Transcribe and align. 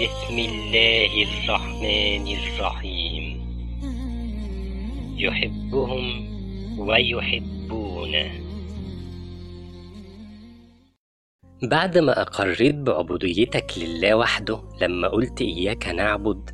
بسم 0.00 0.38
الله 0.38 1.12
الرحمن 1.22 2.24
الرحيم. 2.38 3.24
يحبهم 5.16 6.04
ويحبونه. 6.78 8.30
بعد 11.62 11.98
ما 11.98 12.22
أقريت 12.22 12.74
بعبوديتك 12.74 13.72
لله 13.76 14.14
وحده 14.14 14.62
لما 14.80 15.08
قلت 15.08 15.40
إياك 15.40 15.88
نعبد 15.88 16.50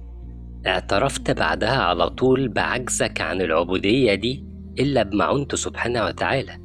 اعترفت 0.67 1.31
بعدها 1.31 1.83
على 1.83 2.11
طول 2.11 2.49
بعجزك 2.49 3.21
عن 3.21 3.41
العبودية 3.43 4.15
دي 4.15 4.45
إلا 4.79 5.03
بمعونته 5.03 5.57
سبحانه 5.57 6.05
وتعالى. 6.05 6.59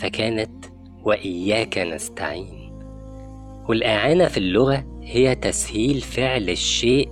فكانت 0.00 0.64
وإياك 1.02 1.78
نستعين. 1.78 2.65
والإعانة 3.68 4.28
في 4.28 4.36
اللغة 4.36 5.00
هي 5.02 5.34
تسهيل 5.34 6.00
فعل 6.00 6.50
الشيء 6.50 7.08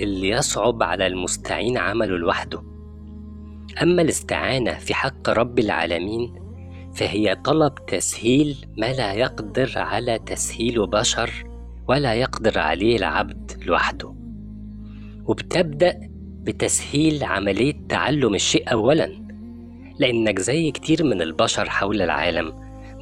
اللي 0.00 0.28
يصعب 0.28 0.82
على 0.82 1.06
المستعين 1.06 1.78
عمله 1.78 2.16
لوحده. 2.16 2.62
أما 3.82 4.02
الاستعانة 4.02 4.72
في 4.72 4.94
حق 4.94 5.30
رب 5.30 5.58
العالمين 5.58 6.34
فهي 6.94 7.34
طلب 7.44 7.74
تسهيل 7.86 8.56
ما 8.78 8.92
لا 8.92 9.12
يقدر 9.12 9.72
على 9.76 10.18
تسهيله 10.18 10.86
بشر 10.86 11.30
ولا 11.88 12.14
يقدر 12.14 12.58
عليه 12.58 12.96
العبد 12.96 13.52
لوحده. 13.66 14.14
وبتبدأ 15.24 16.00
بتسهيل 16.42 17.24
عملية 17.24 17.74
تعلم 17.88 18.34
الشيء 18.34 18.72
أولا 18.72 19.26
لأنك 19.98 20.38
زي 20.38 20.70
كتير 20.70 21.04
من 21.04 21.22
البشر 21.22 21.70
حول 21.70 22.02
العالم 22.02 22.52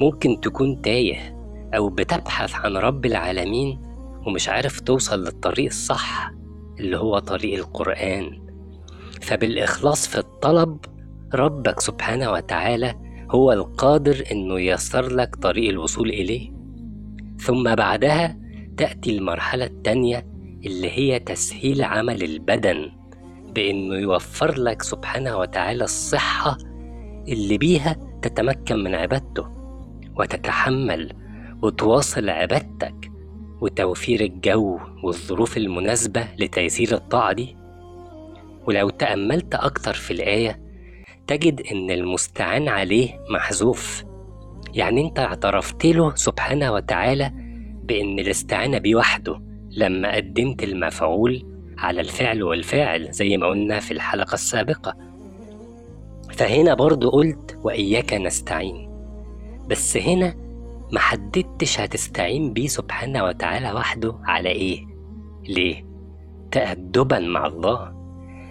ممكن 0.00 0.40
تكون 0.40 0.82
تايه 0.82 1.33
أو 1.76 1.88
بتبحث 1.88 2.54
عن 2.54 2.76
رب 2.76 3.06
العالمين 3.06 3.80
ومش 4.26 4.48
عارف 4.48 4.80
توصل 4.80 5.24
للطريق 5.24 5.66
الصح 5.66 6.32
اللي 6.80 6.98
هو 6.98 7.18
طريق 7.18 7.58
القرآن. 7.58 8.44
فبالإخلاص 9.22 10.08
في 10.08 10.18
الطلب 10.18 10.78
ربك 11.34 11.80
سبحانه 11.80 12.30
وتعالى 12.32 12.94
هو 13.30 13.52
القادر 13.52 14.24
إنه 14.32 14.60
ييسر 14.60 15.12
لك 15.14 15.36
طريق 15.36 15.68
الوصول 15.70 16.08
إليه. 16.08 16.50
ثم 17.38 17.74
بعدها 17.74 18.38
تأتي 18.76 19.16
المرحلة 19.18 19.64
التانية 19.64 20.26
اللي 20.66 20.90
هي 20.90 21.18
تسهيل 21.18 21.82
عمل 21.84 22.22
البدن 22.22 22.90
بإنه 23.54 23.94
يوفر 23.94 24.58
لك 24.58 24.82
سبحانه 24.82 25.36
وتعالى 25.36 25.84
الصحة 25.84 26.56
اللي 27.28 27.58
بيها 27.58 27.96
تتمكن 28.22 28.76
من 28.84 28.94
عبادته 28.94 29.46
وتتحمل 30.16 31.12
وتواصل 31.62 32.30
عبادتك 32.30 33.10
وتوفير 33.60 34.20
الجو 34.20 34.78
والظروف 35.02 35.56
المناسبة 35.56 36.28
لتيسير 36.38 36.94
الطاعة 36.94 37.32
دي. 37.32 37.56
ولو 38.66 38.90
تأملت 38.90 39.54
أكتر 39.54 39.94
في 39.94 40.10
الآية 40.10 40.60
تجد 41.26 41.60
إن 41.72 41.90
المستعان 41.90 42.68
عليه 42.68 43.20
محذوف. 43.30 44.04
يعني 44.74 45.00
أنت 45.00 45.18
اعترفت 45.18 45.86
له 45.86 46.14
سبحانه 46.14 46.72
وتعالى 46.72 47.32
بإن 47.84 48.18
الاستعانة 48.18 48.78
بيه 48.78 48.94
وحده 48.94 49.40
لما 49.70 50.14
قدمت 50.16 50.62
المفعول 50.62 51.46
على 51.78 52.00
الفعل 52.00 52.42
والفاعل 52.42 53.12
زي 53.12 53.36
ما 53.36 53.46
قلنا 53.46 53.80
في 53.80 53.90
الحلقة 53.90 54.34
السابقة. 54.34 54.96
فهنا 56.32 56.74
برضو 56.74 57.10
قلت 57.10 57.58
وإياك 57.62 58.14
نستعين. 58.14 58.90
بس 59.68 59.96
هنا 59.96 60.43
محددتش 60.94 61.80
هتستعين 61.80 62.52
بيه 62.52 62.66
سبحانه 62.66 63.24
وتعالى 63.24 63.72
وحده 63.72 64.18
على 64.24 64.48
إيه؟ 64.48 64.86
ليه؟ 65.48 65.84
تأدبا 66.50 67.18
مع 67.18 67.46
الله. 67.46 67.94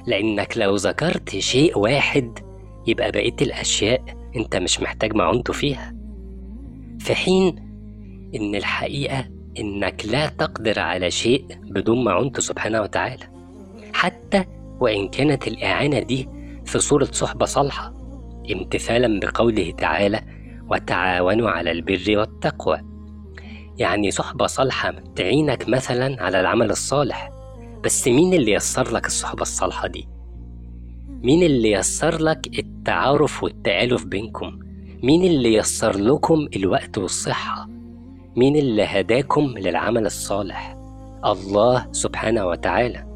لأنك 0.08 0.58
لو 0.58 0.76
ذكرت 0.76 1.30
شيء 1.30 1.78
واحد 1.80 2.40
يبقى 2.88 3.12
بقية 3.12 3.36
الأشياء 3.42 4.02
أنت 4.36 4.56
مش 4.56 4.80
محتاج 4.82 5.16
معونته 5.16 5.54
فيها. 5.54 5.94
في 7.00 7.16
حين 7.16 7.56
إن 8.36 8.56
الحقيقة 8.56 9.26
إنك 9.60 10.06
لا 10.06 10.28
تقدر 10.28 10.80
على 10.80 11.12
شيء 11.12 11.46
بدون 11.64 12.04
معونته 12.04 12.42
سبحانه 12.42 12.82
وتعالى. 12.82 13.24
حتى 13.94 14.44
وإن 14.80 15.08
كانت 15.08 15.48
الإعانة 15.48 16.00
دي 16.00 16.30
في 16.66 16.80
صورة 16.80 17.08
صحبة 17.12 17.46
صالحة 17.46 17.94
امتثالا 18.52 19.20
بقوله 19.20 19.72
تعالى 19.72 20.22
وتعاونوا 20.72 21.50
على 21.50 21.72
البر 21.72 22.04
والتقوى 22.10 22.82
يعني 23.78 24.12
صحبة 24.12 24.48
صالحة 24.48 24.92
تعينك 25.16 25.70
مثلا 25.70 26.24
على 26.24 26.40
العمل 26.40 26.70
الصالح 26.70 27.32
بس 27.84 28.08
مين 28.08 28.34
اللي 28.34 28.52
يسر 28.52 28.92
لك 28.94 29.06
الصحبة 29.06 29.42
الصالحة 29.42 29.88
دي؟ 29.88 30.08
مين 31.10 31.44
اللي 31.44 31.72
يسر 31.72 32.22
لك 32.22 32.60
التعارف 32.60 33.44
والتآلف 33.44 34.06
بينكم؟ 34.06 34.60
مين 35.04 35.24
اللي 35.24 35.54
يسر 35.54 35.98
لكم 35.98 36.48
الوقت 36.56 36.98
والصحة؟ 36.98 37.68
مين 38.36 38.56
اللي 38.56 38.84
هداكم 38.84 39.54
للعمل 39.58 40.06
الصالح؟ 40.06 40.78
الله 41.26 41.88
سبحانه 41.92 42.46
وتعالى 42.46 43.14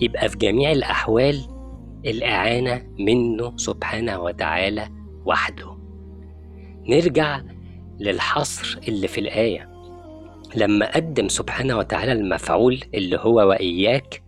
يبقى 0.00 0.28
في 0.28 0.36
جميع 0.38 0.72
الأحوال 0.72 1.40
الإعانة 2.06 2.82
منه 2.98 3.52
سبحانه 3.56 4.20
وتعالى 4.20 4.88
وحده 5.24 5.75
نرجع 6.88 7.40
للحصر 8.00 8.78
اللي 8.88 9.08
في 9.08 9.20
الآية. 9.20 9.68
لما 10.56 10.90
قدم 10.96 11.28
سبحانه 11.28 11.78
وتعالى 11.78 12.12
المفعول 12.12 12.80
اللي 12.94 13.18
هو 13.18 13.48
وإياك 13.48 14.22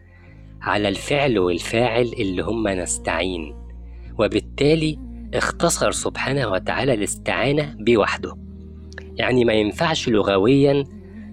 على 0.63 0.89
الفعل 0.89 1.39
والفاعل 1.39 2.11
اللي 2.19 2.43
هما 2.43 2.75
نستعين 2.75 3.55
وبالتالي 4.19 4.99
اختصر 5.35 5.91
سبحانه 5.91 6.49
وتعالى 6.49 6.95
الاستعانة 6.95 7.77
بوحده. 7.79 8.37
يعني 9.17 9.45
ما 9.45 9.53
ينفعش 9.53 10.09
لغويا 10.09 10.85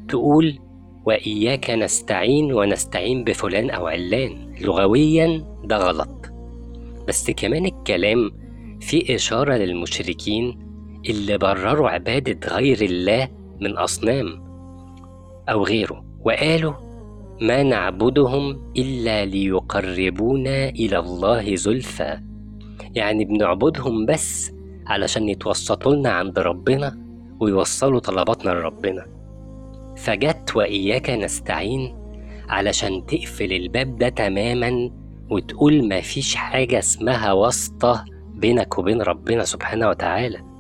تقول 0.09 0.59
وإياك 1.05 1.69
نستعين 1.69 2.53
ونستعين 2.53 3.23
بفلان 3.23 3.69
أو 3.69 3.87
علان. 3.87 4.55
لغويا 4.61 5.45
ده 5.63 5.77
غلط. 5.77 6.31
بس 7.07 7.31
كمان 7.31 7.65
الكلام 7.65 8.31
فيه 8.81 9.15
إشارة 9.15 9.53
للمشركين 9.53 10.64
اللي 11.09 11.37
برروا 11.37 11.89
عبادة 11.89 12.47
غير 12.47 12.81
الله 12.81 13.27
من 13.61 13.77
أصنام 13.77 14.43
أو 15.49 15.63
غيره 15.63 16.05
وقالوا 16.21 16.73
ما 17.41 17.63
نعبدهم 17.63 18.71
إلا 18.77 19.25
ليقربونا 19.25 20.69
إلى 20.69 20.99
الله 20.99 21.55
زلفى. 21.55 22.19
يعني 22.95 23.25
بنعبدهم 23.25 24.05
بس 24.05 24.51
علشان 24.87 25.29
يتوسطوا 25.29 25.95
لنا 25.95 26.09
عند 26.09 26.39
ربنا 26.39 26.97
ويوصلوا 27.39 27.99
طلباتنا 27.99 28.51
لربنا. 28.51 29.05
فجت 29.97 30.55
وإياك 30.55 31.09
نستعين 31.09 31.95
علشان 32.49 33.05
تقفل 33.05 33.53
الباب 33.53 33.97
ده 33.97 34.09
تماما 34.09 34.91
وتقول 35.29 35.97
مفيش 35.97 36.35
حاجة 36.35 36.79
اسمها 36.79 37.31
واسطة 37.33 38.05
بينك 38.35 38.77
وبين 38.77 39.01
ربنا 39.01 39.43
سبحانه 39.43 39.89
وتعالى. 39.89 40.54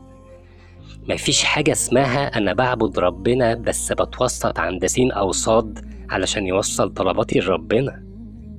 مفيش 1.09 1.43
حاجة 1.43 1.71
اسمها 1.71 2.37
أنا 2.37 2.53
بعبد 2.53 2.99
ربنا 2.99 3.55
بس 3.55 3.91
بتوسط 3.91 4.59
عند 4.59 4.85
سين 4.85 5.11
أو 5.11 5.31
صاد 5.31 5.85
علشان 6.09 6.47
يوصل 6.47 6.93
طلباتي 6.93 7.39
لربنا. 7.39 8.03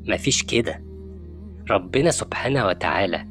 مفيش 0.09 0.43
كده. 0.43 0.83
ربنا 1.71 2.11
سبحانه 2.11 2.67
وتعالى 2.67 3.27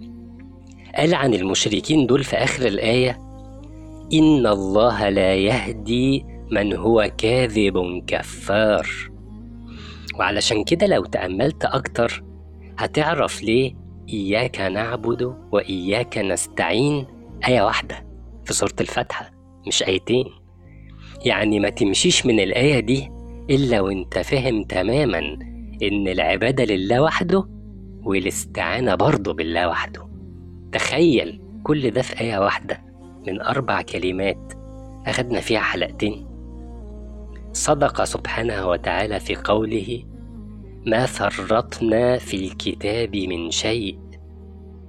قال 0.96 1.14
عن 1.14 1.34
المشركين 1.34 2.08
دول 2.08 2.24
في 2.24 2.36
آخر 2.36 2.66
الآية 2.68 3.20
إن 4.14 4.48
الله 4.48 5.10
لا 5.10 5.36
يهدي 5.36 6.26
من 6.52 6.74
هو 6.76 7.12
كاذب 7.18 8.04
كفار. 8.08 8.88
وعلشان 10.20 10.64
كده 10.64 10.88
لو 10.88 11.06
تأملت 11.06 11.66
أكتر 11.66 12.24
هتعرف 12.78 13.44
ليه 13.44 13.74
إياك 14.10 14.62
نعبد 14.62 15.36
وإياك 15.52 16.18
نستعين. 16.18 17.06
آية 17.48 17.62
واحدة. 17.62 18.05
في 18.46 18.54
سورة 18.54 18.76
الفاتحة 18.82 19.32
مش 19.68 19.84
آيتين. 19.84 20.26
يعني 21.26 21.60
ما 21.60 21.70
تمشيش 21.70 22.26
من 22.26 22.40
الآية 22.40 22.80
دي 22.80 23.12
إلا 23.50 23.82
وإنت 23.82 24.18
فاهم 24.20 24.64
تماما 24.64 25.20
إن 25.84 26.08
العبادة 26.08 26.64
لله 26.64 27.02
وحده 27.02 27.48
والاستعانة 28.04 28.96
برضه 28.96 29.34
بالله 29.34 29.68
وحده. 29.70 30.08
تخيل 30.72 31.42
كل 31.64 31.92
ده 31.92 32.02
في 32.02 32.22
آية 32.22 32.38
واحدة 32.38 32.82
من 33.28 33.42
أربع 33.42 33.82
كلمات 33.82 34.54
أخدنا 35.06 35.40
فيها 35.40 35.60
حلقتين. 35.60 36.28
صدق 37.54 38.04
سبحانه 38.04 38.68
وتعالى 38.68 39.20
في 39.20 39.36
قوله 39.36 40.04
ما 40.86 41.06
فرطنا 41.06 42.18
في 42.18 42.38
الكتاب 42.38 43.16
من 43.16 43.52
شيء 43.52 44.00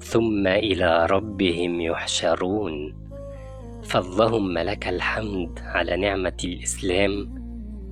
ثم 0.00 0.47
إلى 0.47 1.06
ربهم 1.11 1.81
يحشرون 1.81 2.94
فاللهم 3.86 4.58
لك 4.58 4.88
الحمد 4.88 5.58
على 5.62 5.96
نعمة 5.96 6.36
الإسلام 6.44 7.28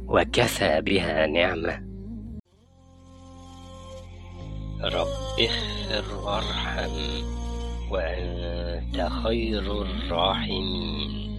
وكفى 0.08 0.80
بها 0.80 1.26
نعمة. 1.26 1.84
رب 4.82 5.40
اغفر 5.40 6.14
وارحم 6.24 7.24
وأنت 7.90 9.08
خير 9.24 9.82
الراحمين. 9.82 11.33